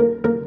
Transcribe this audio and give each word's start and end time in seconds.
Thank 0.00 0.24
you 0.24 0.39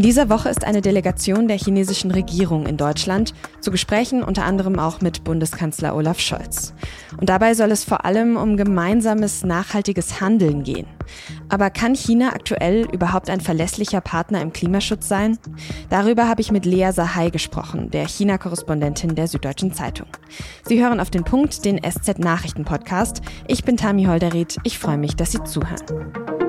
In 0.00 0.04
dieser 0.04 0.30
Woche 0.30 0.48
ist 0.48 0.64
eine 0.64 0.80
Delegation 0.80 1.46
der 1.46 1.58
chinesischen 1.58 2.10
Regierung 2.10 2.64
in 2.64 2.78
Deutschland 2.78 3.34
zu 3.60 3.70
Gesprächen 3.70 4.22
unter 4.22 4.46
anderem 4.46 4.78
auch 4.78 5.02
mit 5.02 5.24
Bundeskanzler 5.24 5.94
Olaf 5.94 6.20
Scholz. 6.20 6.72
Und 7.18 7.28
dabei 7.28 7.52
soll 7.52 7.70
es 7.70 7.84
vor 7.84 8.06
allem 8.06 8.38
um 8.38 8.56
gemeinsames 8.56 9.44
nachhaltiges 9.44 10.22
Handeln 10.22 10.62
gehen. 10.62 10.86
Aber 11.50 11.68
kann 11.68 11.94
China 11.94 12.30
aktuell 12.32 12.88
überhaupt 12.90 13.28
ein 13.28 13.42
verlässlicher 13.42 14.00
Partner 14.00 14.40
im 14.40 14.54
Klimaschutz 14.54 15.06
sein? 15.06 15.36
Darüber 15.90 16.30
habe 16.30 16.40
ich 16.40 16.50
mit 16.50 16.64
Lea 16.64 16.92
Sahai 16.92 17.28
gesprochen, 17.28 17.90
der 17.90 18.08
China-Korrespondentin 18.08 19.14
der 19.16 19.28
Süddeutschen 19.28 19.74
Zeitung. 19.74 20.06
Sie 20.64 20.82
hören 20.82 21.00
auf 21.00 21.10
den 21.10 21.24
Punkt 21.24 21.66
den 21.66 21.78
SZ-Nachrichten-Podcast. 21.78 23.20
Ich 23.48 23.64
bin 23.64 23.76
Tami 23.76 24.04
Holderried. 24.04 24.56
Ich 24.64 24.78
freue 24.78 24.96
mich, 24.96 25.14
dass 25.14 25.32
Sie 25.32 25.44
zuhören. 25.44 26.39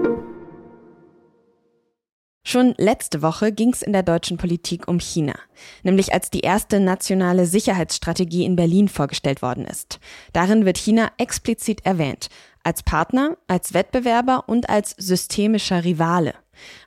Schon 2.43 2.73
letzte 2.77 3.21
Woche 3.21 3.51
ging 3.51 3.71
es 3.71 3.83
in 3.83 3.93
der 3.93 4.01
deutschen 4.01 4.37
Politik 4.37 4.87
um 4.87 5.00
China, 5.00 5.36
nämlich 5.83 6.11
als 6.11 6.31
die 6.31 6.39
erste 6.39 6.79
nationale 6.79 7.45
Sicherheitsstrategie 7.45 8.45
in 8.45 8.55
Berlin 8.55 8.87
vorgestellt 8.87 9.43
worden 9.43 9.65
ist. 9.65 10.00
Darin 10.33 10.65
wird 10.65 10.79
China 10.79 11.11
explizit 11.17 11.86
erwähnt, 11.86 12.29
als 12.64 12.81
Partner, 12.81 13.37
als 13.47 13.75
Wettbewerber 13.75 14.45
und 14.47 14.69
als 14.69 14.95
systemischer 14.97 15.83
Rivale. 15.83 16.33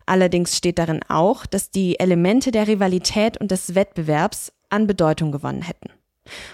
Allerdings 0.06 0.56
steht 0.56 0.78
darin 0.78 1.00
auch, 1.08 1.46
dass 1.46 1.70
die 1.70 2.00
Elemente 2.00 2.50
der 2.50 2.66
Rivalität 2.66 3.40
und 3.40 3.50
des 3.50 3.76
Wettbewerbs 3.76 4.52
an 4.70 4.88
Bedeutung 4.88 5.30
gewonnen 5.30 5.62
hätten. 5.62 5.90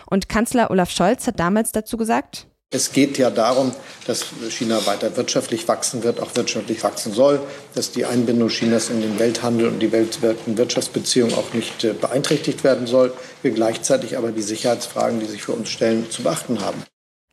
Und 0.06 0.28
Kanzler 0.28 0.70
Olaf 0.70 0.90
Scholz 0.90 1.26
hat 1.26 1.40
damals 1.40 1.72
dazu 1.72 1.96
gesagt, 1.96 2.48
es 2.72 2.92
geht 2.92 3.18
ja 3.18 3.30
darum, 3.30 3.72
dass 4.06 4.26
China 4.50 4.86
weiter 4.86 5.16
wirtschaftlich 5.16 5.66
wachsen 5.66 6.04
wird, 6.04 6.20
auch 6.20 6.36
wirtschaftlich 6.36 6.84
wachsen 6.84 7.12
soll, 7.12 7.40
dass 7.74 7.90
die 7.90 8.04
Einbindung 8.04 8.48
Chinas 8.48 8.90
in 8.90 9.00
den 9.00 9.18
Welthandel 9.18 9.66
und 9.66 9.80
die 9.80 9.90
weltweiten 9.90 10.56
Wirtschaftsbeziehungen 10.56 11.34
auch 11.34 11.52
nicht 11.52 11.82
äh, 11.82 11.92
beeinträchtigt 11.92 12.62
werden 12.62 12.86
soll. 12.86 13.12
Wir 13.42 13.50
gleichzeitig 13.50 14.16
aber 14.16 14.30
die 14.30 14.42
Sicherheitsfragen, 14.42 15.18
die 15.18 15.26
sich 15.26 15.42
für 15.42 15.52
uns 15.52 15.68
stellen, 15.68 16.08
zu 16.10 16.22
beachten 16.22 16.60
haben. 16.60 16.84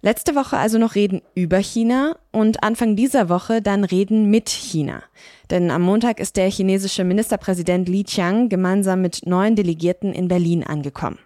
Letzte 0.08 0.36
Woche 0.36 0.56
also 0.56 0.78
noch 0.78 0.96
Reden 0.96 1.22
über 1.36 1.58
China 1.58 2.16
und 2.32 2.64
Anfang 2.64 2.96
dieser 2.96 3.28
Woche 3.28 3.62
dann 3.62 3.84
Reden 3.84 4.30
mit 4.30 4.48
China. 4.48 5.04
Denn 5.50 5.70
am 5.70 5.82
Montag 5.82 6.22
ist 6.22 6.38
der 6.38 6.50
chinesische 6.50 7.04
Ministerpräsident 7.04 7.90
Li 7.90 8.06
Qiang 8.06 8.48
gemeinsam 8.48 9.02
mit 9.02 9.24
neun 9.26 9.58
Delegierten 9.58 10.14
in 10.14 10.30
Berlin 10.30 10.64
angekommen. 10.64 11.20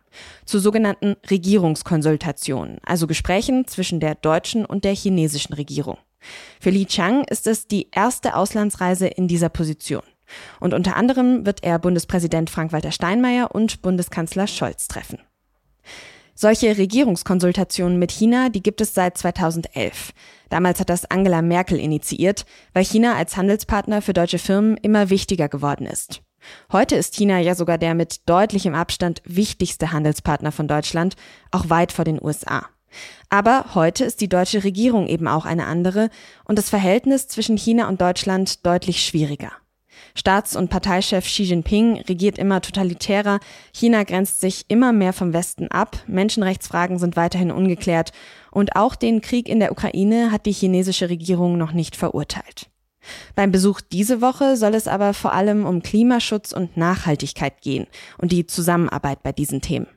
Zu 0.46 0.58
sogenannten 0.58 1.16
Regierungskonsultationen, 1.30 2.80
also 2.84 3.06
Gesprächen 3.06 3.68
zwischen 3.68 4.00
der 4.00 4.16
deutschen 4.16 4.66
und 4.66 4.84
der 4.84 4.96
chinesischen 4.96 5.54
Regierung. 5.54 6.00
Für 6.60 6.72
Li 6.72 6.86
Qiang 6.86 7.24
ist 7.26 7.46
es 7.46 7.68
die 7.68 7.90
erste 7.92 8.36
Auslandsreise 8.36 9.06
in 9.06 9.28
dieser 9.28 9.50
Position. 9.50 10.02
Und 10.60 10.74
unter 10.74 10.96
anderem 10.96 11.46
wird 11.46 11.64
er 11.64 11.78
Bundespräsident 11.78 12.50
Frank-Walter 12.50 12.92
Steinmeier 12.92 13.54
und 13.54 13.84
Bundeskanzler 13.84 14.48
Scholz 14.48 14.88
treffen. 14.88 15.20
Solche 16.42 16.76
Regierungskonsultationen 16.76 18.00
mit 18.00 18.12
China, 18.12 18.50
die 18.50 18.64
gibt 18.64 18.82
es 18.82 18.96
seit 18.96 19.16
2011. 19.16 20.12
Damals 20.50 20.80
hat 20.80 20.90
das 20.90 21.06
Angela 21.06 21.44
Merkel 21.44 21.78
initiiert, 21.80 22.48
weil 22.74 22.84
China 22.84 23.14
als 23.14 23.38
Handelspartner 23.38 24.02
für 24.02 24.14
deutsche 24.14 24.40
Firmen 24.40 24.76
immer 24.78 25.12
wichtiger 25.12 25.50
geworden 25.50 25.86
ist. 25.86 26.24
Heute 26.72 26.96
ist 26.96 27.14
China 27.14 27.38
ja 27.38 27.54
sogar 27.54 27.78
der 27.78 27.94
mit 27.94 28.28
deutlichem 28.28 28.74
Abstand 28.74 29.22
wichtigste 29.24 29.92
Handelspartner 29.92 30.52
von 30.52 30.68
Deutschland, 30.68 31.16
auch 31.52 31.70
weit 31.70 31.92
vor 31.92 32.06
den 32.06 32.20
USA. 32.20 32.66
Aber 33.30 33.76
heute 33.76 34.04
ist 34.04 34.20
die 34.20 34.28
deutsche 34.28 34.64
Regierung 34.64 35.06
eben 35.06 35.28
auch 35.28 35.46
eine 35.46 35.68
andere 35.68 36.10
und 36.46 36.58
das 36.58 36.72
Verhältnis 36.72 37.28
zwischen 37.28 37.56
China 37.56 37.88
und 37.88 38.02
Deutschland 38.02 38.66
deutlich 38.66 39.06
schwieriger. 39.06 39.52
Staats- 40.16 40.56
und 40.56 40.70
Parteichef 40.70 41.26
Xi 41.26 41.44
Jinping 41.44 42.02
regiert 42.02 42.38
immer 42.38 42.62
totalitärer, 42.62 43.40
China 43.74 44.04
grenzt 44.04 44.42
sich 44.42 44.66
immer 44.68 44.94
mehr 44.94 45.14
vom 45.14 45.34
Westen 45.34 45.70
ab, 45.70 45.98
Menschenrechtsfragen 46.08 47.00
sind 47.00 47.16
weiterhin 47.16 47.52
ungeklärt 47.52 48.12
und 48.52 48.76
auch 48.76 48.96
den 48.96 49.22
Krieg 49.22 49.48
in 49.48 49.60
der 49.60 49.72
Ukraine 49.72 50.32
hat 50.32 50.46
die 50.46 50.52
chinesische 50.52 51.10
Regierung 51.10 51.58
noch 51.58 51.72
nicht 51.72 51.96
verurteilt. 51.96 52.70
Beim 53.36 53.52
Besuch 53.52 53.82
diese 53.82 54.22
Woche 54.22 54.58
soll 54.58 54.76
es 54.76 54.88
aber 54.88 55.14
vor 55.14 55.34
allem 55.34 55.66
um 55.66 55.82
Klimaschutz 55.82 56.52
und 56.52 56.78
Nachhaltigkeit 56.78 57.62
gehen 57.62 57.88
und 58.18 58.32
die 58.32 58.46
Zusammenarbeit 58.46 59.24
bei 59.24 59.32
diesen 59.32 59.62
Themen. 59.62 59.88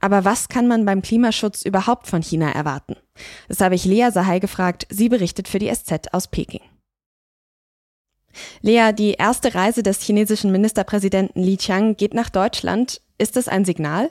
Aber 0.00 0.24
was 0.24 0.48
kann 0.48 0.68
man 0.68 0.84
beim 0.84 1.02
Klimaschutz 1.02 1.62
überhaupt 1.62 2.06
von 2.06 2.22
China 2.22 2.50
erwarten? 2.50 2.96
Das 3.48 3.60
habe 3.60 3.74
ich 3.74 3.84
Lea 3.84 4.10
Sahai 4.12 4.38
gefragt. 4.38 4.86
Sie 4.90 5.08
berichtet 5.08 5.48
für 5.48 5.58
die 5.58 5.72
SZ 5.72 6.12
aus 6.12 6.28
Peking. 6.28 6.60
Lea, 8.62 8.92
die 8.92 9.14
erste 9.14 9.54
Reise 9.54 9.82
des 9.82 10.00
chinesischen 10.00 10.52
Ministerpräsidenten 10.52 11.42
Li 11.42 11.56
Qiang 11.56 11.96
geht 11.96 12.14
nach 12.14 12.30
Deutschland. 12.30 13.00
Ist 13.18 13.36
das 13.36 13.48
ein 13.48 13.64
Signal? 13.64 14.08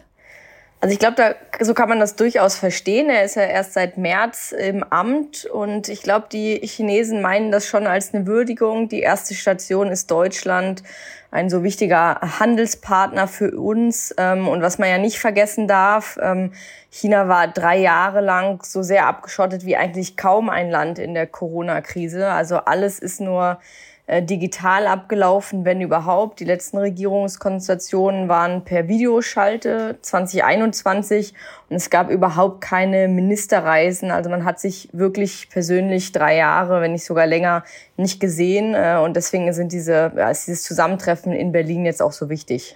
Also 0.81 0.94
ich 0.94 1.00
glaube, 1.00 1.16
da, 1.16 1.34
so 1.66 1.74
kann 1.74 1.90
man 1.90 2.00
das 2.00 2.16
durchaus 2.16 2.56
verstehen. 2.58 3.09
Er 3.09 3.24
ist 3.24 3.35
ja 3.35 3.44
erst 3.44 3.74
seit 3.74 3.97
März 3.97 4.52
im 4.52 4.84
Amt 4.84 5.46
und 5.46 5.90
ich 5.90 6.03
glaube, 6.03 6.28
die 6.31 6.59
Chinesen 6.64 7.22
meinen 7.22 7.52
das 7.52 7.66
schon 7.66 7.88
als 7.88 8.14
eine 8.14 8.28
Würdigung. 8.28 8.88
Die 8.90 9.00
erste 9.00 9.34
Station 9.34 9.90
ist 9.90 10.12
Deutschland, 10.12 10.84
ein 11.31 11.50
so 11.50 11.64
wichtiger 11.64 12.19
Handelspartner 12.40 13.28
für 13.28 13.58
uns. 13.58 14.14
Ähm, 14.18 14.47
und 14.47 14.62
was 14.62 14.78
man 14.78 14.90
ja 14.90 14.97
nicht 14.97 15.18
vergessen 15.18 15.68
darf, 15.68 16.19
ähm, 16.22 16.53
China 16.91 17.28
war 17.28 17.47
drei 17.47 17.78
Jahre 17.78 18.22
lang 18.22 18.64
so 18.64 18.84
sehr 18.84 19.08
abgeschottet 19.08 19.66
wie 19.66 19.75
eigentlich 19.78 20.18
kaum 20.18 20.50
ein 20.50 20.69
Land 20.69 21.00
in 21.00 21.14
der 21.14 21.25
Corona-Krise. 21.25 22.28
Also 22.28 22.58
alles 22.58 23.00
ist 23.00 23.19
nur 23.19 23.59
digital 24.08 24.86
abgelaufen, 24.86 25.66
wenn 25.66 25.82
überhaupt. 25.82 26.40
Die 26.40 26.46
letzten 26.46 26.78
Regierungskonstellationen 26.78 28.30
waren 28.30 28.64
per 28.64 28.88
Videoschalte 28.88 29.98
2021 30.02 31.34
und 31.70 31.76
es 31.76 31.90
gab 31.90 32.12
überhaupt 32.12 32.62
keine 32.62 33.08
Ministerreisen. 33.08 34.12
Also 34.12 34.30
man 34.30 34.46
hat 34.46 34.60
sich 34.60 34.90
wirklich 34.92 35.50
persönlich 35.50 36.12
drei 36.12 36.36
Jahre, 36.36 36.82
wenn 36.82 36.92
nicht 36.92 37.06
sogar 37.06 37.26
länger, 37.26 37.64
nicht 37.98 38.20
gesehen. 38.20 38.76
Äh, 38.76 39.00
und 39.04 39.16
deswegen 39.16 39.52
sind 39.54 39.72
diese, 39.72 40.12
ja, 40.16 40.30
ist 40.30 40.46
dieses 40.46 40.64
Zusammentreffen 40.64 41.34
in 41.34 41.52
Berlin 41.52 41.86
jetzt 41.86 42.02
auch 42.02 42.12
so 42.12 42.30
wichtig. 42.30 42.76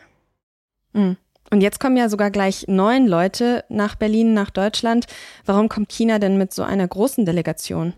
Mhm. 0.94 1.18
Und 1.52 1.62
jetzt 1.62 1.80
kommen 1.80 1.98
ja 1.98 2.10
sogar 2.10 2.32
gleich 2.32 2.66
neun 2.68 3.08
Leute 3.08 3.64
nach 3.70 3.96
Berlin, 3.96 4.34
nach 4.34 4.50
Deutschland. 4.50 5.08
Warum 5.46 5.70
kommt 5.70 5.92
China 5.92 6.20
denn 6.20 6.38
mit 6.38 6.54
so 6.54 6.64
einer 6.64 6.88
großen 6.88 7.26
Delegation? 7.26 7.94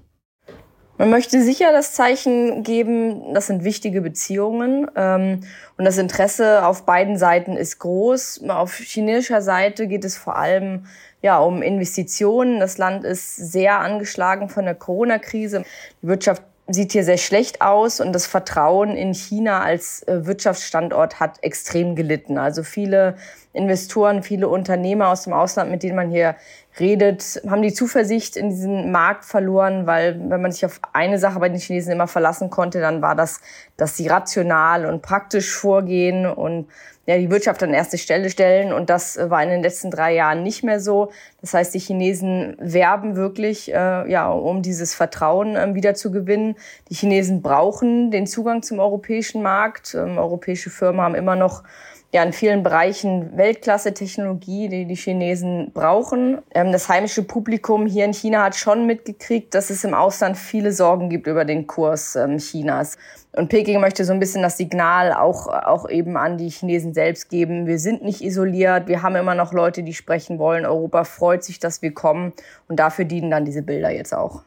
Man 1.02 1.10
möchte 1.10 1.42
sicher 1.42 1.72
das 1.72 1.94
Zeichen 1.94 2.62
geben, 2.62 3.34
das 3.34 3.48
sind 3.48 3.64
wichtige 3.64 4.02
Beziehungen 4.02 4.86
ähm, 4.96 5.40
und 5.76 5.86
das 5.86 5.98
Interesse 5.98 6.64
auf 6.64 6.86
beiden 6.86 7.18
Seiten 7.18 7.58
ist 7.58 7.80
groß. 7.80 8.44
Auf 8.48 8.76
chinesischer 8.76 9.42
Seite 9.42 9.88
geht 9.88 10.06
es 10.06 10.16
vor 10.16 10.36
allem 10.38 10.86
ja, 11.24 11.40
um 11.40 11.64
Investitionen. 11.64 12.60
Das 12.60 12.78
Land 12.78 13.04
ist 13.04 13.36
sehr 13.36 13.80
angeschlagen 13.80 14.48
von 14.48 14.66
der 14.66 14.76
Corona-Krise. 14.76 15.64
Die 16.04 16.08
Wirtschaft 16.08 16.44
sieht 16.68 16.92
hier 16.92 17.04
sehr 17.04 17.18
schlecht 17.18 17.62
aus 17.62 18.00
und 18.00 18.14
das 18.14 18.28
Vertrauen 18.28 18.96
in 18.96 19.16
China 19.16 19.62
als 19.62 20.04
äh, 20.04 20.28
Wirtschaftsstandort 20.28 21.20
hat 21.20 21.44
extrem 21.44 21.96
gelitten. 21.96 22.38
Also 22.38 22.62
viele 22.62 23.16
Investoren, 23.54 24.24
viele 24.24 24.48
Unternehmer 24.48 25.10
aus 25.10 25.24
dem 25.24 25.34
Ausland, 25.34 25.72
mit 25.72 25.84
denen 25.84 25.96
man 25.96 26.12
hier 26.12 26.36
redet, 26.80 27.42
haben 27.50 27.62
die 27.62 27.74
Zuversicht 27.74 28.36
in 28.36 28.50
diesen 28.50 28.92
Markt 28.92 29.26
verloren, 29.26 29.88
weil 29.88 30.20
wenn 30.30 30.42
man 30.42 30.52
sich 30.52 30.66
auf 30.66 30.80
eine 30.94 31.20
Sache 31.20 31.40
bei 31.40 31.50
den 31.50 31.60
Chinesen 31.60 31.92
immer 31.92 32.08
verlassen 32.08 32.50
konnte, 32.50 32.80
dann 32.80 33.02
war 33.02 33.16
das, 33.16 33.42
dass 33.78 33.98
sie 33.98 34.08
rational 34.08 34.86
und 34.86 35.02
praktisch 35.02 35.52
vorgehen 35.52 36.26
und 36.26 36.68
ja, 37.08 37.18
die 37.18 37.32
Wirtschaft 37.32 37.64
an 37.64 37.74
erste 37.74 37.98
Stelle 37.98 38.30
stellen. 38.30 38.72
Und 38.72 38.90
das 38.90 39.18
war 39.18 39.42
in 39.44 39.50
den 39.50 39.64
letzten 39.64 39.90
drei 39.90 40.14
Jahren 40.14 40.44
nicht 40.44 40.64
mehr 40.64 40.80
so. 40.80 41.12
Das 41.42 41.54
heißt, 41.54 41.74
die 41.74 41.80
Chinesen 41.80 42.56
werben 42.60 43.16
wirklich, 43.16 43.74
äh, 43.74 44.10
ja, 44.10 44.30
um 44.30 44.62
dieses 44.62 44.94
Vertrauen 44.94 45.56
äh, 45.56 45.74
wieder 45.74 45.96
zu 45.96 46.12
gewinnen. 46.12 46.56
Die 46.90 46.96
Chinesen 46.96 47.42
brauchen 47.42 48.12
den 48.12 48.28
Zugang 48.28 48.62
zum 48.62 48.80
europäischen 48.80 49.42
Markt. 49.42 49.96
Ähm, 49.96 50.18
europäische 50.18 50.70
Firmen 50.70 51.02
haben 51.02 51.16
immer 51.16 51.36
noch 51.36 51.64
ja 52.14 52.24
in 52.24 52.34
vielen 52.34 52.62
Bereichen 52.62 53.38
Weltklasse-Technologie, 53.38 54.68
die 54.68 54.86
die 54.86 54.96
Chinesen 54.96 55.72
brauchen. 55.74 56.40
Ähm, 56.54 56.72
das 56.72 56.90
heimische 56.90 57.24
Publikum 57.24 57.86
hier 57.86 58.06
in 58.06 58.14
China 58.14 58.44
hat 58.44 58.56
schon 58.56 58.86
mitgekriegt, 58.86 59.56
dass 59.56 59.70
es 59.70 59.84
im 59.84 59.94
Ausland 59.94 60.38
viele 60.38 60.74
Sorgen 60.74 61.10
gibt 61.10 61.28
über 61.28 61.46
den 61.46 61.68
Kurs 61.68 62.16
ähm, 62.16 62.38
Chinas. 62.38 62.98
Und 63.34 63.48
Peking 63.48 63.80
möchte 63.80 64.04
so 64.04 64.12
ein 64.12 64.20
bisschen 64.20 64.42
das 64.42 64.58
Signal 64.58 65.14
auch, 65.14 65.48
auch 65.48 65.90
eben 65.90 66.18
an 66.18 66.38
die 66.38 66.50
Chinesen 66.50 66.94
selbst 66.94 67.30
geben. 67.30 67.66
Wir 67.66 67.80
sind 67.80 68.04
nicht 68.04 68.22
isoliert. 68.22 68.88
Wir 68.88 69.04
haben 69.04 69.16
immer 69.16 69.36
noch 69.36 69.54
Leute, 69.54 69.84
die 69.84 69.94
sprechen 69.94 70.38
wollen. 70.38 70.66
Europa 70.66 71.06
freut 71.06 71.44
sich, 71.46 71.60
dass 71.60 71.82
wir 71.82 71.94
kommen. 71.94 72.34
Und 72.68 72.78
dafür 72.78 73.06
dienen 73.06 73.32
dann 73.32 73.46
diese 73.46 73.62
Bilder 73.62 73.90
jetzt 73.90 74.14
auch. 74.14 74.44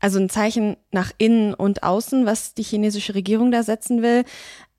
Also 0.00 0.18
ein 0.18 0.28
Zeichen 0.28 0.76
nach 0.90 1.12
innen 1.16 1.54
und 1.54 1.82
außen, 1.82 2.26
was 2.26 2.52
die 2.52 2.62
chinesische 2.62 3.14
Regierung 3.14 3.50
da 3.50 3.62
setzen 3.62 4.02
will. 4.02 4.24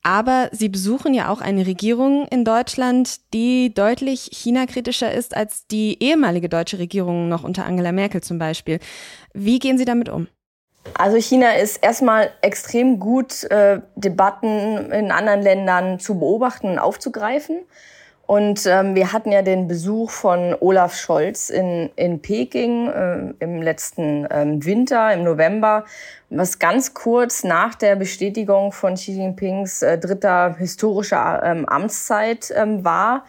Aber 0.06 0.50
sie 0.52 0.70
besuchen 0.70 1.16
ja 1.16 1.30
auch 1.30 1.42
eine 1.42 1.66
Regierung 1.66 2.28
in 2.28 2.46
Deutschland, 2.46 3.34
die 3.34 3.74
deutlich 3.74 4.30
China-kritischer 4.32 5.12
ist 5.12 5.36
als 5.36 5.66
die 5.66 5.98
ehemalige 6.00 6.48
deutsche 6.48 6.78
Regierung 6.78 7.28
noch 7.28 7.44
unter 7.44 7.66
Angela 7.66 7.92
Merkel 7.92 8.22
zum 8.22 8.38
Beispiel. 8.38 8.78
Wie 9.34 9.58
gehen 9.58 9.80
Sie 9.80 9.86
damit 9.86 10.10
um? 10.10 10.28
Also 10.94 11.18
China 11.18 11.54
ist 11.54 11.78
erstmal 11.78 12.30
extrem 12.44 13.00
gut, 13.00 13.46
äh, 13.46 13.82
Debatten 13.96 14.92
in 14.92 15.10
anderen 15.10 15.42
Ländern 15.42 16.00
zu 16.00 16.20
beobachten 16.20 16.68
und 16.68 16.78
aufzugreifen. 16.78 17.64
Und 18.28 18.66
ähm, 18.66 18.96
wir 18.96 19.14
hatten 19.14 19.32
ja 19.32 19.44
den 19.44 19.68
Besuch 19.68 20.10
von 20.10 20.56
Olaf 20.60 20.96
Scholz 20.96 21.50
in, 21.50 21.92
in 21.96 22.22
Peking 22.22 22.90
äh, 22.90 23.34
im 23.40 23.62
letzten 23.62 24.28
ähm, 24.32 24.66
Winter, 24.66 25.14
im 25.14 25.24
November, 25.24 25.86
was 26.32 26.58
ganz 26.58 26.96
kurz 26.96 27.44
nach 27.44 27.76
der 27.76 27.96
Bestätigung 27.96 28.72
von 28.72 28.96
Xi 28.96 29.12
Jinpings 29.12 29.84
äh, 29.84 30.00
dritter 30.00 30.56
historischer 30.58 31.44
ähm, 31.44 31.66
Amtszeit 31.70 32.52
ähm, 32.56 32.84
war. 32.84 33.26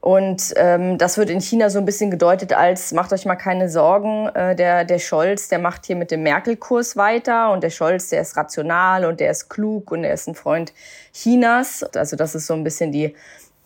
Und 0.00 0.54
ähm, 0.56 0.96
das 0.96 1.18
wird 1.18 1.28
in 1.28 1.40
China 1.40 1.68
so 1.68 1.78
ein 1.78 1.84
bisschen 1.84 2.10
gedeutet 2.10 2.52
als, 2.52 2.92
macht 2.92 3.12
euch 3.12 3.26
mal 3.26 3.36
keine 3.36 3.68
Sorgen, 3.68 4.28
äh, 4.28 4.54
der, 4.54 4.84
der 4.84 4.98
Scholz, 4.98 5.48
der 5.48 5.58
macht 5.58 5.86
hier 5.86 5.96
mit 5.96 6.10
dem 6.10 6.22
Merkel-Kurs 6.22 6.96
weiter 6.96 7.50
und 7.50 7.64
der 7.64 7.70
Scholz, 7.70 8.08
der 8.08 8.22
ist 8.22 8.36
rational 8.36 9.04
und 9.04 9.20
der 9.20 9.30
ist 9.32 9.50
klug 9.50 9.90
und 9.90 10.04
er 10.04 10.14
ist 10.14 10.28
ein 10.28 10.36
Freund 10.36 10.72
Chinas. 11.12 11.82
Also 11.94 12.16
das 12.16 12.34
ist 12.34 12.46
so 12.46 12.54
ein 12.54 12.64
bisschen 12.64 12.92
die 12.92 13.14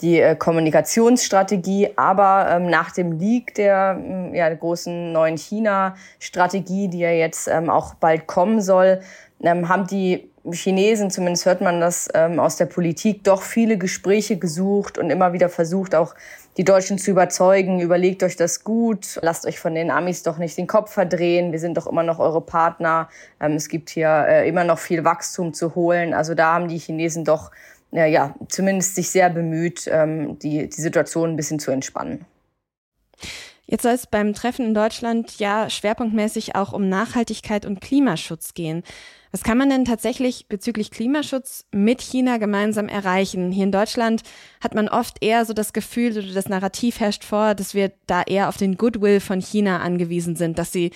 die 0.02 0.20
äh, 0.20 0.36
Kommunikationsstrategie, 0.36 1.90
aber 1.96 2.48
ähm, 2.50 2.68
nach 2.68 2.90
dem 2.90 3.12
Leak 3.12 3.54
der 3.54 3.94
mm, 3.94 4.34
ja, 4.34 4.52
großen 4.52 5.12
neuen 5.12 5.38
China-Strategie, 5.38 6.88
die 6.88 6.98
ja 6.98 7.10
jetzt 7.10 7.48
ähm, 7.48 7.70
auch 7.70 7.94
bald 7.94 8.26
kommen 8.26 8.60
soll, 8.60 9.00
ähm, 9.42 9.68
haben 9.68 9.86
die 9.86 10.28
Chinesen, 10.50 11.10
zumindest 11.10 11.46
hört 11.46 11.60
man 11.60 11.80
das 11.80 12.08
ähm, 12.14 12.40
aus 12.40 12.56
der 12.56 12.66
Politik, 12.66 13.22
doch 13.22 13.42
viele 13.42 13.78
Gespräche 13.78 14.36
gesucht 14.38 14.98
und 14.98 15.10
immer 15.10 15.32
wieder 15.32 15.48
versucht, 15.48 15.94
auch 15.94 16.16
die 16.56 16.64
Deutschen 16.64 16.98
zu 16.98 17.12
überzeugen, 17.12 17.80
überlegt 17.80 18.22
euch 18.24 18.36
das 18.36 18.64
gut, 18.64 19.20
lasst 19.22 19.46
euch 19.46 19.60
von 19.60 19.74
den 19.74 19.90
Amis 19.90 20.22
doch 20.24 20.38
nicht 20.38 20.58
den 20.58 20.66
Kopf 20.66 20.92
verdrehen, 20.92 21.52
wir 21.52 21.60
sind 21.60 21.76
doch 21.76 21.86
immer 21.86 22.02
noch 22.02 22.18
eure 22.18 22.40
Partner, 22.40 23.08
ähm, 23.40 23.52
es 23.52 23.68
gibt 23.68 23.90
hier 23.90 24.26
äh, 24.28 24.48
immer 24.48 24.64
noch 24.64 24.78
viel 24.78 25.04
Wachstum 25.04 25.54
zu 25.54 25.76
holen. 25.76 26.12
Also 26.12 26.34
da 26.34 26.54
haben 26.54 26.66
die 26.66 26.78
Chinesen 26.78 27.24
doch 27.24 27.52
ja, 27.92 28.06
ja, 28.06 28.34
zumindest 28.48 28.94
sich 28.94 29.10
sehr 29.10 29.30
bemüht, 29.30 29.86
ähm, 29.86 30.38
die, 30.38 30.68
die 30.68 30.80
Situation 30.80 31.30
ein 31.30 31.36
bisschen 31.36 31.58
zu 31.58 31.70
entspannen. 31.70 32.24
Jetzt 33.66 33.82
soll 33.82 33.92
es 33.92 34.06
beim 34.06 34.34
Treffen 34.34 34.66
in 34.66 34.74
Deutschland 34.74 35.38
ja 35.38 35.70
schwerpunktmäßig 35.70 36.56
auch 36.56 36.72
um 36.72 36.88
Nachhaltigkeit 36.88 37.64
und 37.64 37.80
Klimaschutz 37.80 38.54
gehen. 38.54 38.82
Was 39.30 39.44
kann 39.44 39.56
man 39.56 39.70
denn 39.70 39.86
tatsächlich 39.86 40.46
bezüglich 40.48 40.90
Klimaschutz 40.90 41.64
mit 41.70 42.02
China 42.02 42.36
gemeinsam 42.36 42.88
erreichen? 42.88 43.50
Hier 43.50 43.64
in 43.64 43.72
Deutschland 43.72 44.22
hat 44.62 44.74
man 44.74 44.88
oft 44.88 45.24
eher 45.24 45.46
so 45.46 45.54
das 45.54 45.72
Gefühl 45.72 46.18
oder 46.18 46.34
das 46.34 46.50
Narrativ 46.50 47.00
herrscht 47.00 47.24
vor, 47.24 47.54
dass 47.54 47.72
wir 47.72 47.92
da 48.06 48.22
eher 48.22 48.48
auf 48.48 48.58
den 48.58 48.76
Goodwill 48.76 49.20
von 49.20 49.40
China 49.40 49.80
angewiesen 49.80 50.36
sind, 50.36 50.58
dass 50.58 50.72
sie 50.72 50.90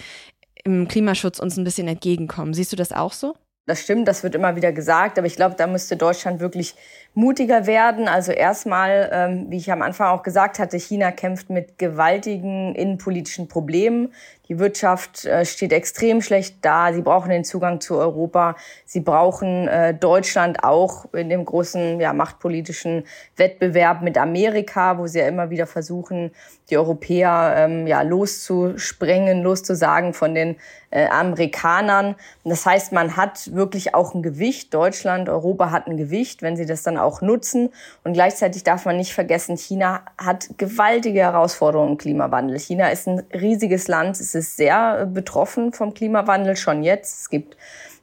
im 0.64 0.88
Klimaschutz 0.88 1.38
uns 1.38 1.56
ein 1.56 1.64
bisschen 1.64 1.88
entgegenkommen. 1.88 2.52
Siehst 2.52 2.72
du 2.72 2.76
das 2.76 2.92
auch 2.92 3.12
so? 3.14 3.36
Das 3.66 3.80
stimmt, 3.82 4.06
das 4.06 4.22
wird 4.22 4.36
immer 4.36 4.54
wieder 4.54 4.72
gesagt, 4.72 5.18
aber 5.18 5.26
ich 5.26 5.34
glaube, 5.34 5.56
da 5.56 5.66
müsste 5.66 5.96
Deutschland 5.96 6.38
wirklich 6.40 6.76
mutiger 7.16 7.66
werden. 7.66 8.08
Also 8.08 8.30
erstmal, 8.30 9.08
ähm, 9.10 9.46
wie 9.48 9.56
ich 9.56 9.72
am 9.72 9.80
Anfang 9.80 10.08
auch 10.08 10.22
gesagt 10.22 10.58
hatte, 10.58 10.78
China 10.78 11.10
kämpft 11.10 11.48
mit 11.48 11.78
gewaltigen 11.78 12.74
innenpolitischen 12.74 13.48
Problemen. 13.48 14.12
Die 14.48 14.58
Wirtschaft 14.58 15.24
äh, 15.24 15.44
steht 15.44 15.72
extrem 15.72 16.20
schlecht 16.20 16.58
da. 16.60 16.92
Sie 16.92 17.02
brauchen 17.02 17.30
den 17.30 17.42
Zugang 17.42 17.80
zu 17.80 17.96
Europa. 17.96 18.54
Sie 18.84 19.00
brauchen 19.00 19.66
äh, 19.66 19.94
Deutschland 19.94 20.62
auch 20.62 21.12
in 21.14 21.30
dem 21.30 21.44
großen 21.44 21.98
ja, 22.00 22.12
machtpolitischen 22.12 23.04
Wettbewerb 23.36 24.02
mit 24.02 24.18
Amerika, 24.18 24.98
wo 24.98 25.06
sie 25.06 25.18
ja 25.18 25.26
immer 25.26 25.50
wieder 25.50 25.66
versuchen, 25.66 26.30
die 26.70 26.76
Europäer 26.76 27.54
ähm, 27.56 27.86
ja, 27.86 28.02
loszusprengen, 28.02 29.42
loszusagen 29.42 30.12
von 30.12 30.34
den 30.34 30.56
äh, 30.90 31.06
Amerikanern. 31.08 32.14
Das 32.44 32.64
heißt, 32.66 32.92
man 32.92 33.16
hat 33.16 33.54
wirklich 33.54 33.94
auch 33.94 34.14
ein 34.14 34.22
Gewicht. 34.22 34.72
Deutschland, 34.72 35.28
Europa 35.28 35.70
hat 35.70 35.86
ein 35.88 35.96
Gewicht, 35.96 36.42
wenn 36.42 36.56
sie 36.56 36.66
das 36.66 36.82
dann 36.82 36.98
auch 36.98 37.05
nutzen. 37.22 37.70
Und 38.04 38.12
gleichzeitig 38.12 38.64
darf 38.64 38.84
man 38.84 38.96
nicht 38.96 39.12
vergessen, 39.12 39.56
China 39.56 40.02
hat 40.18 40.48
gewaltige 40.58 41.20
Herausforderungen 41.20 41.92
im 41.92 41.98
Klimawandel. 41.98 42.58
China 42.58 42.88
ist 42.88 43.06
ein 43.06 43.22
riesiges 43.32 43.88
Land. 43.88 44.20
Es 44.20 44.34
ist 44.34 44.56
sehr 44.56 45.00
äh, 45.02 45.06
betroffen 45.06 45.72
vom 45.72 45.94
Klimawandel 45.94 46.56
schon 46.56 46.82
jetzt. 46.82 47.20
Es 47.20 47.30
gibt 47.30 47.56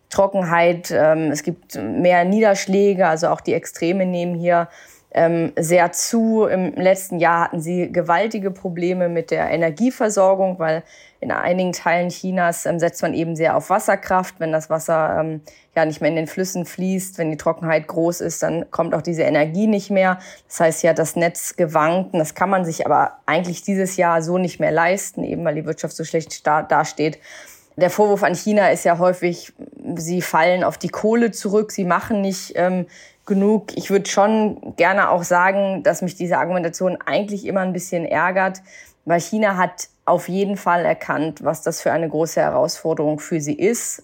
Trockenheit, 0.09 0.91
ähm, 0.91 1.31
es 1.31 1.43
gibt 1.43 1.75
mehr 1.75 2.23
Niederschläge, 2.23 3.07
also 3.07 3.29
auch 3.29 3.41
die 3.41 3.53
Extreme 3.53 4.05
nehmen 4.05 4.35
hier 4.35 4.69
ähm, 5.13 5.53
sehr 5.57 5.91
zu. 5.91 6.45
Im 6.45 6.73
letzten 6.73 7.19
Jahr 7.19 7.45
hatten 7.45 7.61
sie 7.61 7.91
gewaltige 7.91 8.51
Probleme 8.51 9.09
mit 9.09 9.31
der 9.31 9.49
Energieversorgung, 9.49 10.59
weil 10.59 10.83
in 11.19 11.31
einigen 11.31 11.71
Teilen 11.71 12.09
Chinas 12.09 12.65
ähm, 12.65 12.79
setzt 12.79 13.01
man 13.01 13.13
eben 13.13 13.35
sehr 13.35 13.55
auf 13.55 13.69
Wasserkraft. 13.69 14.35
Wenn 14.39 14.51
das 14.51 14.69
Wasser 14.69 15.17
ähm, 15.19 15.41
ja 15.75 15.85
nicht 15.85 16.01
mehr 16.01 16.09
in 16.09 16.15
den 16.15 16.27
Flüssen 16.27 16.65
fließt, 16.65 17.17
wenn 17.17 17.31
die 17.31 17.37
Trockenheit 17.37 17.87
groß 17.87 18.21
ist, 18.21 18.43
dann 18.43 18.69
kommt 18.71 18.93
auch 18.93 19.01
diese 19.01 19.23
Energie 19.23 19.67
nicht 19.67 19.89
mehr. 19.89 20.19
Das 20.47 20.59
heißt, 20.59 20.83
ja, 20.83 20.93
das 20.93 21.15
Netz 21.15 21.55
gewankt. 21.55 22.13
das 22.13 22.35
kann 22.35 22.49
man 22.49 22.65
sich 22.65 22.85
aber 22.85 23.19
eigentlich 23.25 23.61
dieses 23.61 23.97
Jahr 23.97 24.21
so 24.21 24.37
nicht 24.37 24.59
mehr 24.59 24.71
leisten, 24.71 25.23
eben 25.23 25.45
weil 25.45 25.55
die 25.55 25.65
Wirtschaft 25.65 25.95
so 25.95 26.03
schlecht 26.03 26.45
dasteht. 26.45 27.19
Der 27.75 27.89
Vorwurf 27.89 28.21
an 28.21 28.35
China 28.35 28.69
ist 28.69 28.83
ja 28.83 28.99
häufig, 28.99 29.51
sie 29.95 30.21
fallen 30.21 30.63
auf 30.63 30.77
die 30.77 30.89
Kohle 30.89 31.31
zurück, 31.31 31.71
sie 31.71 31.85
machen 31.85 32.21
nicht 32.21 32.53
ähm, 32.55 32.85
genug. 33.25 33.75
Ich 33.75 33.89
würde 33.89 34.09
schon 34.09 34.75
gerne 34.75 35.09
auch 35.09 35.23
sagen, 35.23 35.83
dass 35.83 36.01
mich 36.01 36.15
diese 36.15 36.37
Argumentation 36.37 36.97
eigentlich 37.05 37.45
immer 37.45 37.61
ein 37.61 37.73
bisschen 37.73 38.05
ärgert, 38.05 38.61
weil 39.05 39.19
China 39.19 39.57
hat 39.57 39.89
auf 40.05 40.27
jeden 40.27 40.57
Fall 40.57 40.85
erkannt, 40.85 41.43
was 41.43 41.61
das 41.61 41.81
für 41.81 41.91
eine 41.91 42.09
große 42.09 42.41
Herausforderung 42.41 43.19
für 43.19 43.39
sie 43.39 43.57
ist. 43.57 44.03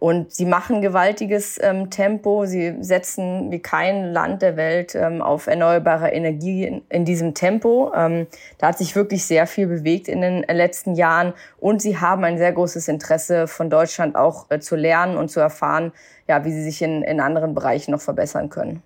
Und 0.00 0.32
sie 0.32 0.46
machen 0.46 0.80
gewaltiges 0.80 1.58
ähm, 1.62 1.90
Tempo. 1.90 2.46
Sie 2.46 2.74
setzen 2.80 3.50
wie 3.50 3.58
kein 3.60 4.14
Land 4.14 4.40
der 4.40 4.56
Welt 4.56 4.94
ähm, 4.94 5.20
auf 5.20 5.46
erneuerbare 5.46 6.08
Energie 6.08 6.82
in, 6.88 7.04
diesem 7.04 7.34
Tempo. 7.34 7.92
Ähm, 7.94 8.26
da 8.56 8.68
hat 8.68 8.78
sich 8.78 8.96
wirklich 8.96 9.26
sehr 9.26 9.46
viel 9.46 9.66
bewegt 9.66 10.08
in 10.08 10.22
den 10.22 10.42
letzten 10.44 10.94
Jahren. 10.94 11.34
Und 11.58 11.82
sie 11.82 11.98
haben 11.98 12.24
ein 12.24 12.38
sehr 12.38 12.52
großes 12.52 12.88
Interesse 12.88 13.46
von 13.46 13.68
Deutschland 13.68 14.16
auch 14.16 14.50
äh, 14.50 14.58
zu 14.58 14.74
lernen 14.74 15.18
und 15.18 15.30
zu 15.30 15.38
erfahren, 15.38 15.92
ja, 16.26 16.46
wie 16.46 16.52
sie 16.52 16.62
sich 16.62 16.80
in, 16.80 17.02
in 17.02 17.20
anderen 17.20 17.54
Bereichen 17.54 17.90
noch 17.90 18.00
verbessern 18.00 18.48
können. 18.48 18.82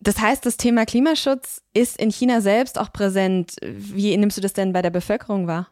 Das 0.00 0.18
heißt, 0.18 0.46
das 0.46 0.56
Thema 0.56 0.86
Klimaschutz 0.86 1.60
ist 1.74 2.00
in 2.00 2.10
China 2.10 2.40
selbst 2.40 2.78
auch 2.78 2.90
präsent. 2.90 3.56
Wie 3.62 4.16
nimmst 4.16 4.38
du 4.38 4.40
das 4.40 4.54
denn 4.54 4.72
bei 4.72 4.80
der 4.80 4.90
Bevölkerung 4.90 5.46
wahr? 5.46 5.68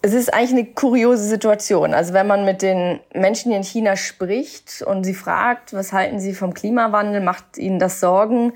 Es 0.00 0.14
ist 0.14 0.32
eigentlich 0.32 0.52
eine 0.52 0.64
kuriose 0.64 1.24
Situation. 1.24 1.92
Also 1.92 2.14
wenn 2.14 2.26
man 2.26 2.44
mit 2.44 2.62
den 2.62 3.00
Menschen 3.14 3.50
in 3.50 3.64
China 3.64 3.96
spricht 3.96 4.82
und 4.82 5.04
sie 5.04 5.14
fragt, 5.14 5.72
was 5.72 5.92
halten 5.92 6.20
sie 6.20 6.34
vom 6.34 6.54
Klimawandel, 6.54 7.20
macht 7.20 7.58
ihnen 7.58 7.80
das 7.80 7.98
Sorgen, 7.98 8.52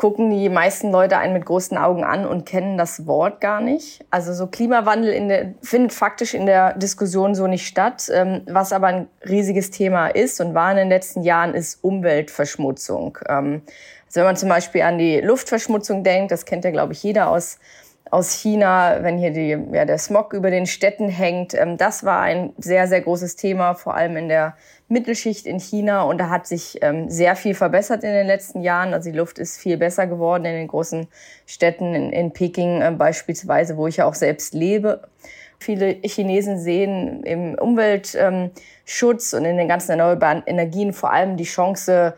gucken 0.00 0.30
die 0.30 0.48
meisten 0.48 0.90
Leute 0.90 1.18
einen 1.18 1.34
mit 1.34 1.44
großen 1.44 1.76
Augen 1.76 2.04
an 2.04 2.26
und 2.26 2.46
kennen 2.46 2.76
das 2.76 3.06
Wort 3.06 3.40
gar 3.40 3.60
nicht. 3.60 4.04
Also 4.10 4.32
so 4.32 4.46
Klimawandel 4.46 5.28
der, 5.28 5.54
findet 5.62 5.92
faktisch 5.92 6.34
in 6.34 6.46
der 6.46 6.72
Diskussion 6.72 7.34
so 7.34 7.46
nicht 7.46 7.66
statt. 7.66 8.10
Ähm, 8.12 8.40
was 8.46 8.72
aber 8.72 8.86
ein 8.86 9.08
riesiges 9.28 9.70
Thema 9.70 10.08
ist 10.08 10.40
und 10.40 10.54
war 10.54 10.70
in 10.70 10.78
den 10.78 10.88
letzten 10.88 11.22
Jahren, 11.22 11.54
ist 11.54 11.84
Umweltverschmutzung. 11.84 13.18
Ähm, 13.28 13.62
also 14.06 14.20
wenn 14.20 14.24
man 14.24 14.36
zum 14.36 14.48
Beispiel 14.48 14.82
an 14.82 14.96
die 14.96 15.20
Luftverschmutzung 15.20 16.02
denkt, 16.02 16.32
das 16.32 16.46
kennt 16.46 16.64
ja, 16.64 16.70
glaube 16.70 16.94
ich, 16.94 17.02
jeder 17.02 17.28
aus 17.28 17.58
aus 18.10 18.32
China, 18.32 18.98
wenn 19.02 19.18
hier 19.18 19.30
die, 19.30 19.56
ja, 19.72 19.84
der 19.84 19.98
Smog 19.98 20.32
über 20.32 20.50
den 20.50 20.66
Städten 20.66 21.08
hängt. 21.08 21.54
Ähm, 21.54 21.76
das 21.76 22.04
war 22.04 22.20
ein 22.20 22.52
sehr, 22.58 22.88
sehr 22.88 23.00
großes 23.00 23.36
Thema, 23.36 23.74
vor 23.74 23.94
allem 23.94 24.16
in 24.16 24.28
der 24.28 24.56
Mittelschicht 24.88 25.46
in 25.46 25.60
China. 25.60 26.02
Und 26.02 26.18
da 26.18 26.28
hat 26.28 26.46
sich 26.46 26.78
ähm, 26.82 27.08
sehr 27.08 27.36
viel 27.36 27.54
verbessert 27.54 28.02
in 28.02 28.12
den 28.12 28.26
letzten 28.26 28.62
Jahren. 28.62 28.92
Also 28.92 29.10
die 29.10 29.16
Luft 29.16 29.38
ist 29.38 29.58
viel 29.58 29.76
besser 29.76 30.08
geworden 30.08 30.44
in 30.44 30.54
den 30.54 30.68
großen 30.68 31.06
Städten, 31.46 31.94
in, 31.94 32.12
in 32.12 32.32
Peking 32.32 32.82
äh, 32.82 32.90
beispielsweise, 32.90 33.76
wo 33.76 33.86
ich 33.86 33.98
ja 33.98 34.06
auch 34.06 34.14
selbst 34.14 34.54
lebe. 34.54 35.02
Viele 35.60 35.98
Chinesen 36.02 36.58
sehen 36.58 37.22
im 37.22 37.54
Umweltschutz 37.54 39.34
und 39.34 39.44
in 39.44 39.58
den 39.58 39.68
ganzen 39.68 39.90
erneuerbaren 39.92 40.42
Energien 40.46 40.94
vor 40.94 41.12
allem 41.12 41.36
die 41.36 41.44
Chance, 41.44 42.14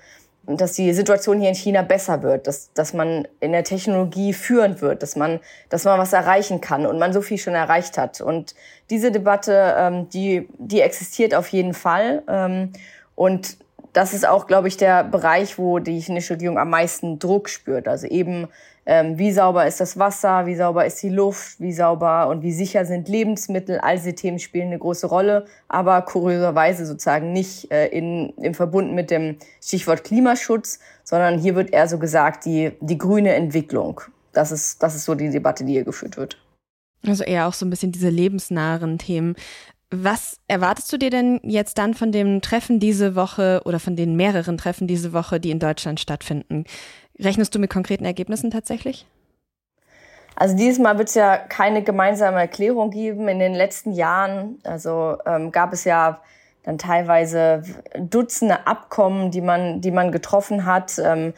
dass 0.46 0.72
die 0.72 0.92
Situation 0.92 1.38
hier 1.38 1.50
in 1.50 1.54
China 1.54 1.82
besser 1.82 2.22
wird, 2.22 2.46
dass, 2.46 2.72
dass 2.72 2.94
man 2.94 3.28
in 3.40 3.52
der 3.52 3.62
Technologie 3.62 4.32
führend 4.32 4.82
wird, 4.82 5.02
dass 5.02 5.14
man, 5.14 5.40
dass 5.68 5.84
man 5.84 5.98
was 5.98 6.12
erreichen 6.12 6.60
kann 6.60 6.84
und 6.84 6.98
man 6.98 7.12
so 7.12 7.22
viel 7.22 7.38
schon 7.38 7.54
erreicht 7.54 7.96
hat. 7.96 8.20
Und 8.20 8.54
diese 8.90 9.12
Debatte, 9.12 9.74
ähm, 9.78 10.08
die, 10.08 10.48
die 10.58 10.80
existiert 10.80 11.34
auf 11.34 11.48
jeden 11.48 11.74
Fall. 11.74 12.22
Ähm, 12.28 12.72
und 13.14 13.56
das 13.92 14.14
ist 14.14 14.26
auch, 14.26 14.46
glaube 14.46 14.68
ich, 14.68 14.76
der 14.76 15.04
Bereich, 15.04 15.58
wo 15.58 15.78
die 15.78 16.00
chinesische 16.00 16.34
Regierung 16.34 16.58
am 16.58 16.70
meisten 16.70 17.18
Druck 17.18 17.48
spürt. 17.48 17.88
Also 17.88 18.06
eben 18.06 18.48
ähm, 18.84 19.16
wie 19.16 19.30
sauber 19.30 19.66
ist 19.66 19.80
das 19.80 19.98
Wasser, 19.98 20.46
wie 20.46 20.56
sauber 20.56 20.84
ist 20.84 21.00
die 21.02 21.08
Luft, 21.08 21.60
wie 21.60 21.72
sauber 21.72 22.28
und 22.28 22.42
wie 22.42 22.52
sicher 22.52 22.84
sind 22.84 23.08
Lebensmittel. 23.08 23.78
All 23.78 23.96
diese 23.96 24.14
Themen 24.14 24.38
spielen 24.38 24.68
eine 24.68 24.78
große 24.78 25.06
Rolle, 25.06 25.46
aber 25.68 26.02
kurioserweise 26.02 26.84
sozusagen 26.84 27.32
nicht 27.32 27.70
äh, 27.70 27.86
in, 27.88 28.30
im 28.38 28.54
Verbund 28.54 28.92
mit 28.92 29.10
dem 29.10 29.36
Stichwort 29.62 30.02
Klimaschutz, 30.02 30.80
sondern 31.04 31.38
hier 31.38 31.54
wird 31.54 31.72
eher 31.72 31.86
so 31.86 31.98
gesagt, 31.98 32.44
die, 32.44 32.72
die 32.80 32.98
grüne 32.98 33.34
Entwicklung. 33.34 34.00
Das 34.32 34.50
ist, 34.50 34.82
das 34.82 34.96
ist 34.96 35.04
so 35.04 35.14
die 35.14 35.30
Debatte, 35.30 35.64
die 35.64 35.72
hier 35.72 35.84
geführt 35.84 36.16
wird. 36.16 36.38
Also 37.06 37.24
eher 37.24 37.46
auch 37.48 37.52
so 37.52 37.66
ein 37.66 37.70
bisschen 37.70 37.92
diese 37.92 38.08
lebensnahen 38.08 38.98
Themen. 38.98 39.36
Was 39.94 40.38
erwartest 40.48 40.90
du 40.90 40.96
dir 40.96 41.10
denn 41.10 41.38
jetzt 41.42 41.76
dann 41.76 41.92
von 41.92 42.12
dem 42.12 42.40
Treffen 42.40 42.80
diese 42.80 43.14
Woche 43.14 43.60
oder 43.66 43.78
von 43.78 43.94
den 43.94 44.16
mehreren 44.16 44.56
Treffen 44.56 44.86
diese 44.86 45.12
Woche, 45.12 45.38
die 45.38 45.50
in 45.50 45.58
Deutschland 45.58 46.00
stattfinden? 46.00 46.64
Rechnest 47.18 47.54
du 47.54 47.58
mit 47.58 47.68
konkreten 47.68 48.06
Ergebnissen 48.06 48.50
tatsächlich? 48.50 49.06
Also 50.34 50.56
dieses 50.56 50.78
Mal 50.78 50.96
wird 50.96 51.08
es 51.08 51.14
ja 51.14 51.36
keine 51.36 51.82
gemeinsame 51.82 52.38
Erklärung 52.38 52.90
geben. 52.90 53.28
In 53.28 53.38
den 53.38 53.52
letzten 53.52 53.92
Jahren, 53.92 54.58
also 54.64 55.18
ähm, 55.26 55.52
gab 55.52 55.74
es 55.74 55.84
ja 55.84 56.22
dann 56.62 56.78
teilweise 56.78 57.62
Dutzende 57.98 58.66
Abkommen, 58.66 59.30
die 59.30 59.42
man, 59.42 59.82
die 59.82 59.90
man 59.90 60.10
getroffen 60.10 60.64
hat. 60.64 60.98
Ähm, 60.98 61.34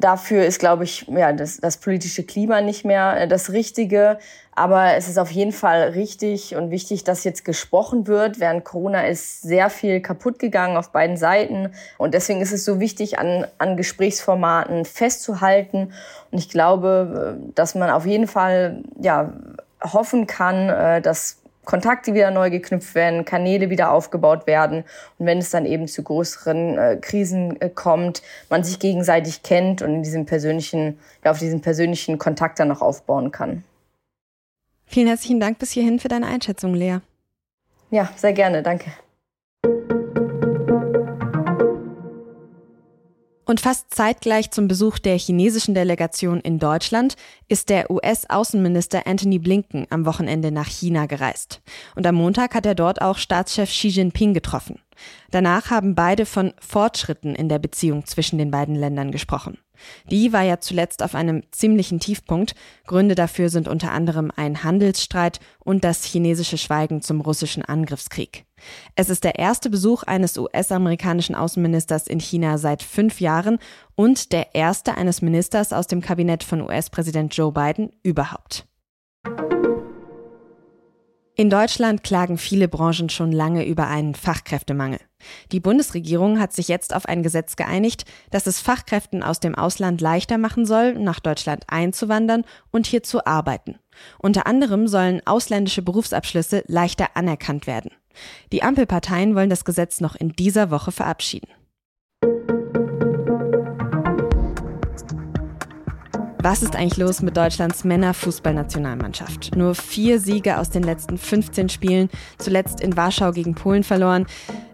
Dafür 0.00 0.44
ist, 0.44 0.60
glaube 0.60 0.84
ich, 0.84 1.06
ja, 1.08 1.32
das, 1.32 1.56
das 1.56 1.78
politische 1.78 2.22
Klima 2.22 2.60
nicht 2.60 2.84
mehr 2.84 3.22
äh, 3.22 3.28
das 3.28 3.50
Richtige. 3.50 4.18
Aber 4.54 4.94
es 4.94 5.08
ist 5.08 5.18
auf 5.18 5.30
jeden 5.30 5.50
Fall 5.50 5.90
richtig 5.90 6.54
und 6.54 6.70
wichtig, 6.70 7.02
dass 7.02 7.24
jetzt 7.24 7.44
gesprochen 7.44 8.06
wird. 8.06 8.38
Während 8.38 8.64
Corona 8.64 9.06
ist 9.06 9.42
sehr 9.42 9.70
viel 9.70 10.00
kaputt 10.00 10.38
gegangen 10.38 10.76
auf 10.76 10.90
beiden 10.90 11.16
Seiten. 11.16 11.72
Und 11.96 12.14
deswegen 12.14 12.40
ist 12.40 12.52
es 12.52 12.64
so 12.64 12.78
wichtig, 12.78 13.18
an, 13.18 13.46
an 13.58 13.76
Gesprächsformaten 13.76 14.84
festzuhalten. 14.84 15.92
Und 16.30 16.38
ich 16.38 16.48
glaube, 16.48 17.36
äh, 17.40 17.52
dass 17.54 17.74
man 17.74 17.90
auf 17.90 18.06
jeden 18.06 18.28
Fall 18.28 18.82
ja, 19.00 19.32
hoffen 19.82 20.28
kann, 20.28 20.68
äh, 20.68 21.02
dass 21.02 21.38
Kontakte 21.68 22.14
wieder 22.14 22.30
neu 22.30 22.48
geknüpft 22.48 22.94
werden, 22.94 23.26
Kanäle 23.26 23.68
wieder 23.68 23.92
aufgebaut 23.92 24.46
werden 24.46 24.84
und 25.18 25.26
wenn 25.26 25.36
es 25.36 25.50
dann 25.50 25.66
eben 25.66 25.86
zu 25.86 26.02
größeren 26.02 26.78
äh, 26.78 26.96
Krisen 26.98 27.60
äh, 27.60 27.68
kommt, 27.68 28.22
man 28.48 28.64
sich 28.64 28.78
gegenseitig 28.78 29.42
kennt 29.42 29.82
und 29.82 29.96
in 29.96 30.02
diesem 30.02 30.24
persönlichen, 30.24 30.98
ja, 31.22 31.30
auf 31.30 31.40
diesen 31.40 31.60
persönlichen 31.60 32.16
Kontakt 32.16 32.58
dann 32.58 32.68
noch 32.68 32.80
aufbauen 32.80 33.32
kann. 33.32 33.64
Vielen 34.86 35.08
herzlichen 35.08 35.40
Dank 35.40 35.58
bis 35.58 35.72
hierhin 35.72 35.98
für 35.98 36.08
deine 36.08 36.26
Einschätzung, 36.26 36.72
Lea. 36.72 37.00
Ja, 37.90 38.08
sehr 38.16 38.32
gerne, 38.32 38.62
danke. 38.62 38.90
Und 43.48 43.62
fast 43.62 43.94
zeitgleich 43.94 44.50
zum 44.50 44.68
Besuch 44.68 44.98
der 44.98 45.16
chinesischen 45.16 45.74
Delegation 45.74 46.38
in 46.40 46.58
Deutschland 46.58 47.16
ist 47.48 47.70
der 47.70 47.90
US-Außenminister 47.90 49.06
Anthony 49.06 49.38
Blinken 49.38 49.86
am 49.88 50.04
Wochenende 50.04 50.52
nach 50.52 50.66
China 50.66 51.06
gereist. 51.06 51.62
Und 51.96 52.06
am 52.06 52.16
Montag 52.16 52.54
hat 52.54 52.66
er 52.66 52.74
dort 52.74 53.00
auch 53.00 53.16
Staatschef 53.16 53.70
Xi 53.70 53.88
Jinping 53.88 54.34
getroffen. 54.34 54.82
Danach 55.30 55.70
haben 55.70 55.94
beide 55.94 56.26
von 56.26 56.52
Fortschritten 56.60 57.34
in 57.34 57.48
der 57.48 57.58
Beziehung 57.58 58.04
zwischen 58.04 58.36
den 58.36 58.50
beiden 58.50 58.74
Ländern 58.74 59.12
gesprochen. 59.12 59.56
Die 60.10 60.32
war 60.32 60.42
ja 60.42 60.60
zuletzt 60.60 61.02
auf 61.02 61.14
einem 61.14 61.42
ziemlichen 61.50 62.00
Tiefpunkt. 62.00 62.54
Gründe 62.86 63.14
dafür 63.14 63.48
sind 63.48 63.68
unter 63.68 63.92
anderem 63.92 64.30
ein 64.34 64.62
Handelsstreit 64.64 65.40
und 65.58 65.84
das 65.84 66.04
chinesische 66.04 66.58
Schweigen 66.58 67.02
zum 67.02 67.20
russischen 67.20 67.64
Angriffskrieg. 67.64 68.44
Es 68.94 69.08
ist 69.08 69.24
der 69.24 69.38
erste 69.38 69.70
Besuch 69.70 70.02
eines 70.02 70.36
US-amerikanischen 70.36 71.34
Außenministers 71.34 72.06
in 72.06 72.20
China 72.20 72.58
seit 72.58 72.82
fünf 72.82 73.20
Jahren 73.20 73.58
und 73.94 74.32
der 74.32 74.54
erste 74.54 74.96
eines 74.96 75.22
Ministers 75.22 75.72
aus 75.72 75.86
dem 75.86 76.00
Kabinett 76.00 76.44
von 76.44 76.60
US-Präsident 76.60 77.36
Joe 77.36 77.52
Biden 77.52 77.92
überhaupt. 78.02 78.67
In 81.40 81.50
Deutschland 81.50 82.02
klagen 82.02 82.36
viele 82.36 82.66
Branchen 82.66 83.10
schon 83.10 83.30
lange 83.30 83.64
über 83.64 83.86
einen 83.86 84.16
Fachkräftemangel. 84.16 84.98
Die 85.52 85.60
Bundesregierung 85.60 86.40
hat 86.40 86.52
sich 86.52 86.66
jetzt 86.66 86.92
auf 86.92 87.06
ein 87.06 87.22
Gesetz 87.22 87.54
geeinigt, 87.54 88.06
das 88.32 88.48
es 88.48 88.58
Fachkräften 88.60 89.22
aus 89.22 89.38
dem 89.38 89.54
Ausland 89.54 90.00
leichter 90.00 90.36
machen 90.36 90.66
soll, 90.66 90.94
nach 90.94 91.20
Deutschland 91.20 91.62
einzuwandern 91.68 92.42
und 92.72 92.88
hier 92.88 93.04
zu 93.04 93.24
arbeiten. 93.24 93.78
Unter 94.18 94.48
anderem 94.48 94.88
sollen 94.88 95.24
ausländische 95.28 95.82
Berufsabschlüsse 95.82 96.64
leichter 96.66 97.10
anerkannt 97.14 97.68
werden. 97.68 97.92
Die 98.50 98.64
Ampelparteien 98.64 99.36
wollen 99.36 99.48
das 99.48 99.64
Gesetz 99.64 100.00
noch 100.00 100.16
in 100.16 100.30
dieser 100.30 100.72
Woche 100.72 100.90
verabschieden. 100.90 101.50
Was 106.40 106.62
ist 106.62 106.76
eigentlich 106.76 106.98
los 106.98 107.20
mit 107.20 107.36
Deutschlands 107.36 107.82
Männerfußballnationalmannschaft? 107.82 109.56
Nur 109.56 109.74
vier 109.74 110.20
Siege 110.20 110.58
aus 110.58 110.70
den 110.70 110.84
letzten 110.84 111.18
15 111.18 111.68
Spielen, 111.68 112.08
zuletzt 112.38 112.80
in 112.80 112.96
Warschau 112.96 113.32
gegen 113.32 113.56
Polen 113.56 113.82
verloren. 113.82 114.24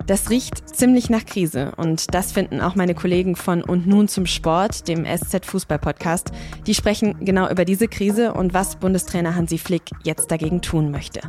Das 0.06 0.28
riecht 0.28 0.68
ziemlich 0.68 1.08
nach 1.08 1.24
Krise 1.24 1.72
und 1.76 2.14
das 2.14 2.32
finden 2.32 2.60
auch 2.60 2.74
meine 2.74 2.94
Kollegen 2.94 3.36
von 3.36 3.62
Und 3.62 3.86
nun 3.86 4.08
zum 4.08 4.26
Sport, 4.26 4.86
dem 4.86 5.06
SZ 5.06 5.46
Fußball 5.46 5.78
Podcast. 5.78 6.30
Die 6.66 6.74
sprechen 6.74 7.16
genau 7.24 7.48
über 7.48 7.64
diese 7.64 7.88
Krise 7.88 8.34
und 8.34 8.52
was 8.52 8.76
Bundestrainer 8.76 9.34
Hansi 9.34 9.56
Flick 9.56 9.84
jetzt 10.02 10.30
dagegen 10.30 10.60
tun 10.60 10.90
möchte. 10.90 11.20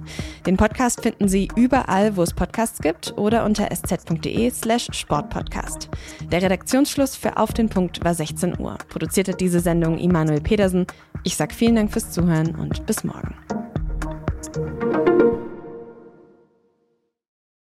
Den 0.45 0.57
Podcast 0.57 1.01
finden 1.01 1.29
Sie 1.29 1.47
überall, 1.55 2.17
wo 2.17 2.23
es 2.23 2.33
Podcasts 2.33 2.79
gibt 2.79 3.17
oder 3.17 3.45
unter 3.45 3.71
sz.de 3.71 4.49
slash 4.51 4.87
Sportpodcast. 4.91 5.89
Der 6.31 6.41
Redaktionsschluss 6.41 7.15
für 7.15 7.37
Auf 7.37 7.53
den 7.53 7.69
Punkt 7.69 8.03
war 8.03 8.13
16 8.13 8.59
Uhr. 8.59 8.77
Produzierte 8.89 9.33
diese 9.33 9.61
Sendung 9.61 9.97
Immanuel 9.97 10.41
Pedersen. 10.41 10.85
Ich 11.23 11.37
sag 11.37 11.53
vielen 11.53 11.75
Dank 11.75 11.91
fürs 11.91 12.11
Zuhören 12.11 12.55
und 12.55 12.85
bis 12.85 13.03
morgen. 13.03 13.35